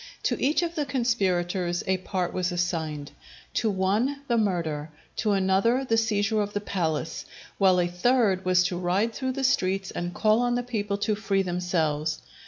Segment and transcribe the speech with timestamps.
[0.23, 3.11] To each of the conspirators a part was assigned:
[3.53, 7.23] to one the murder, to another the seizure of the palace,
[7.59, 11.13] while a third was to ride through the streets and call on the people to
[11.13, 12.19] free themselves.